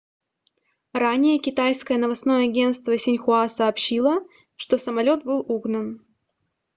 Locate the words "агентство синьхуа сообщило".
2.45-4.23